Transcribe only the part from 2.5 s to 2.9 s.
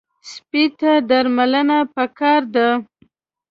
ده.